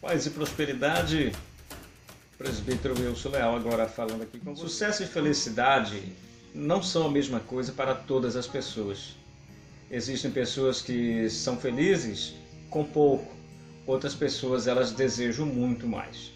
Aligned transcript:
Paz 0.00 0.24
e 0.24 0.30
prosperidade. 0.30 1.30
Presbítero 2.38 2.98
Wilson 2.98 3.28
Leal 3.28 3.54
agora 3.54 3.86
falando 3.86 4.22
aqui 4.22 4.38
com 4.38 4.54
você. 4.54 4.62
Sucesso 4.62 5.02
e 5.02 5.06
felicidade 5.06 6.02
não 6.54 6.82
são 6.82 7.06
a 7.06 7.10
mesma 7.10 7.38
coisa 7.38 7.70
para 7.72 7.94
todas 7.94 8.34
as 8.34 8.46
pessoas. 8.46 9.14
Existem 9.90 10.30
pessoas 10.30 10.80
que 10.80 11.28
são 11.28 11.58
felizes 11.58 12.32
com 12.70 12.82
pouco, 12.82 13.30
outras 13.86 14.14
pessoas 14.14 14.66
elas 14.66 14.90
desejam 14.90 15.44
muito 15.44 15.86
mais. 15.86 16.32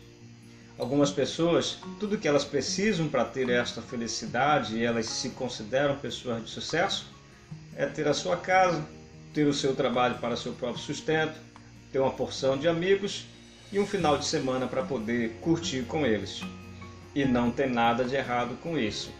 Algumas 0.76 1.10
pessoas, 1.10 1.78
tudo 1.98 2.18
que 2.18 2.28
elas 2.28 2.44
precisam 2.44 3.08
para 3.08 3.24
ter 3.24 3.48
esta 3.48 3.80
felicidade, 3.80 4.76
e 4.76 4.84
elas 4.84 5.06
se 5.06 5.30
consideram 5.30 5.96
pessoas 5.96 6.44
de 6.44 6.50
sucesso, 6.50 7.06
é 7.76 7.86
ter 7.86 8.06
a 8.08 8.12
sua 8.12 8.36
casa, 8.36 8.84
ter 9.32 9.46
o 9.46 9.54
seu 9.54 9.74
trabalho 9.74 10.18
para 10.18 10.36
seu 10.36 10.52
próprio 10.52 10.84
sustento, 10.84 11.38
ter 11.90 12.00
uma 12.00 12.10
porção 12.10 12.58
de 12.58 12.68
amigos 12.68 13.24
e 13.74 13.78
um 13.80 13.84
final 13.84 14.16
de 14.16 14.24
semana 14.24 14.68
para 14.68 14.84
poder 14.84 15.36
curtir 15.40 15.82
com 15.82 16.06
eles. 16.06 16.42
E 17.12 17.24
não 17.24 17.50
tem 17.50 17.68
nada 17.68 18.04
de 18.04 18.14
errado 18.14 18.56
com 18.62 18.78
isso. 18.78 19.12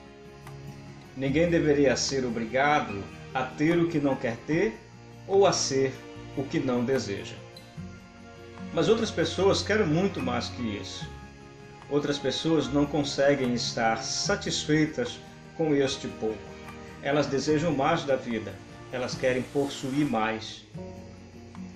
Ninguém 1.17 1.51
deveria 1.51 1.97
ser 1.97 2.25
obrigado 2.25 3.03
a 3.35 3.43
ter 3.43 3.77
o 3.79 3.89
que 3.89 3.98
não 3.98 4.15
quer 4.15 4.37
ter 4.47 4.79
ou 5.27 5.45
a 5.45 5.53
ser 5.53 5.93
o 6.37 6.45
que 6.45 6.61
não 6.61 6.85
deseja. 6.85 7.35
Mas 8.73 8.89
outras 8.89 9.11
pessoas 9.11 9.61
querem 9.61 9.89
muito 9.89 10.21
mais 10.21 10.48
que 10.48 10.62
isso. 10.62 11.05
Outras 11.91 12.17
pessoas 12.17 12.69
não 12.69 12.87
conseguem 12.87 13.55
estar 13.55 14.05
satisfeitas 14.05 15.19
com 15.57 15.75
este 15.75 16.07
pouco. 16.07 16.39
Elas 17.03 17.27
desejam 17.27 17.73
mais 17.73 18.05
da 18.05 18.15
vida, 18.15 18.55
elas 18.93 19.17
querem 19.17 19.43
possuir 19.43 20.07
mais. 20.07 20.65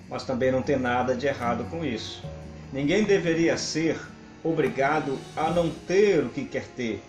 Mas 0.09 0.23
também 0.23 0.49
não 0.49 0.61
tem 0.61 0.79
nada 0.79 1.13
de 1.13 1.27
errado 1.27 1.69
com 1.69 1.83
isso. 1.83 2.23
Ninguém 2.71 3.03
deveria 3.03 3.57
ser 3.57 3.99
obrigado 4.43 5.17
a 5.35 5.49
não 5.49 5.71
ter 5.71 6.23
o 6.23 6.29
que 6.29 6.45
quer 6.45 6.65
ter 6.67 7.03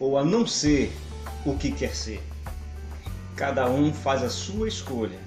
ou 0.00 0.18
a 0.18 0.24
não 0.24 0.44
ser 0.44 0.92
o 1.44 1.56
que 1.56 1.70
quer 1.70 1.94
ser. 1.94 2.20
Cada 3.36 3.70
um 3.70 3.92
faz 3.92 4.24
a 4.24 4.28
sua 4.28 4.66
escolha. 4.66 5.18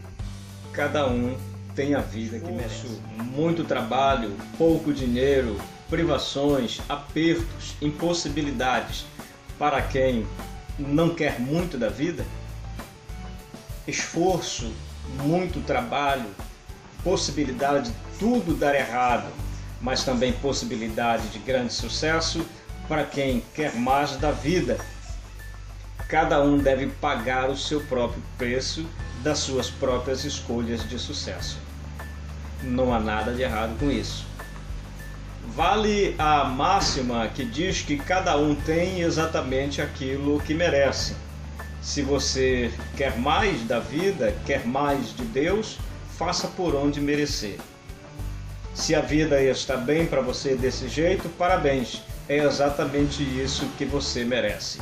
Cada 0.74 1.08
um 1.08 1.38
tem 1.76 1.96
a 1.96 2.02
vida 2.02 2.38
que 2.40 2.52
merece. 2.52 2.88
Muito 3.16 3.64
trabalho, 3.64 4.36
pouco 4.58 4.92
dinheiro, 4.92 5.56
privações, 5.90 6.82
apertos, 6.90 7.76
impossibilidades 7.82 9.06
para 9.58 9.82
quem 9.82 10.28
não 10.78 11.16
quer 11.16 11.40
muito 11.40 11.78
da 11.78 11.88
vida. 11.88 12.26
Esforço, 13.88 14.74
muito 15.24 15.62
trabalho, 15.62 16.30
possibilidade 17.02 17.92
de 17.92 17.98
tudo 18.20 18.54
dar 18.54 18.76
errado 18.76 19.49
mas 19.82 20.04
também 20.04 20.34
possibilidade 20.34 21.28
de 21.30 21.40
grande 21.40 21.74
sucesso 21.74 22.46
para 22.88 23.04
quem 23.04 23.44
quer 23.54 23.76
mais 23.76 24.16
da 24.18 24.32
vida. 24.32 24.78
Cada 26.08 26.42
um 26.42 26.58
deve 26.58 26.88
pagar 26.88 27.50
o 27.50 27.58
seu 27.58 27.82
próprio 27.82 28.22
preço 28.38 28.86
das 29.22 29.40
suas 29.40 29.70
próprias 29.70 30.24
escolhas 30.24 30.88
de 30.88 30.98
sucesso. 30.98 31.60
Não 32.64 32.94
há 32.94 33.00
nada 33.00 33.34
de 33.34 33.42
errado 33.42 33.78
com 33.80 33.92
isso. 33.92 34.26
Vale 35.56 36.16
a 36.18 36.46
máxima 36.46 37.28
que 37.28 37.44
diz 37.46 37.82
que 37.82 37.98
cada 37.98 38.38
um 38.38 38.56
tem 38.56 39.02
exatamente 39.02 39.82
aquilo 39.82 40.40
que 40.42 40.54
merece. 40.54 41.16
Se 41.82 42.02
você 42.02 42.72
quer 42.98 43.18
mais 43.18 43.62
da 43.64 43.80
vida, 43.80 44.36
quer 44.46 44.66
mais 44.66 45.16
de 45.16 45.24
Deus, 45.24 45.78
faça 46.18 46.48
por 46.48 46.76
onde 46.76 47.00
merecer. 47.00 47.58
Se 48.80 48.96
a 48.96 49.02
vida 49.02 49.44
está 49.44 49.76
bem 49.76 50.06
para 50.06 50.22
você 50.22 50.56
desse 50.56 50.88
jeito, 50.88 51.28
parabéns. 51.38 52.02
É 52.30 52.38
exatamente 52.38 53.22
isso 53.22 53.68
que 53.78 53.84
você 53.84 54.24
merece. 54.24 54.80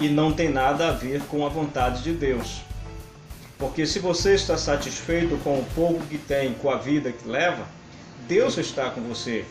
E 0.00 0.08
não 0.08 0.32
tem 0.32 0.48
nada 0.48 0.88
a 0.88 0.90
ver 0.90 1.20
com 1.24 1.44
a 1.44 1.48
vontade 1.50 2.02
de 2.02 2.14
Deus. 2.14 2.62
Porque 3.58 3.86
se 3.86 3.98
você 3.98 4.34
está 4.34 4.56
satisfeito 4.56 5.36
com 5.44 5.58
o 5.58 5.64
pouco 5.74 6.06
que 6.06 6.16
tem, 6.16 6.54
com 6.54 6.70
a 6.70 6.78
vida 6.78 7.12
que 7.12 7.28
leva, 7.28 7.66
Deus 8.26 8.56
está 8.56 8.88
com 8.88 9.02
você. 9.02 9.44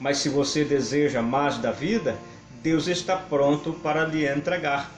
Mas 0.00 0.16
se 0.16 0.30
você 0.30 0.64
deseja 0.64 1.20
mais 1.20 1.58
da 1.58 1.70
vida, 1.70 2.16
Deus 2.62 2.88
está 2.88 3.14
pronto 3.14 3.74
para 3.74 4.06
lhe 4.06 4.26
entregar. 4.26 4.90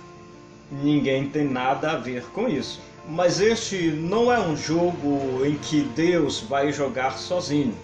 Ninguém 0.71 1.29
tem 1.29 1.45
nada 1.45 1.91
a 1.91 1.97
ver 1.97 2.23
com 2.27 2.47
isso. 2.47 2.81
Mas 3.09 3.41
este 3.41 3.91
não 3.91 4.33
é 4.33 4.41
um 4.41 4.57
jogo 4.57 5.45
em 5.45 5.57
que 5.57 5.83
Deus 5.95 6.41
vai 6.41 6.73
jogar 6.73 7.19
sozinho. 7.19 7.75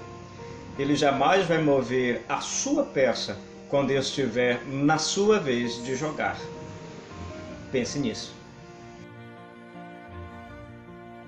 Ele 0.79 0.97
jamais 0.97 1.47
vai 1.47 1.63
mover 1.63 2.25
a 2.29 2.41
sua 2.41 2.83
peça 2.85 3.39
quando 3.69 3.93
estiver 3.93 4.65
na 4.67 4.99
sua 4.99 5.39
vez 5.39 5.83
de 5.85 5.95
jogar. 5.95 6.37
Pense 7.71 7.99
nisso. 7.99 8.42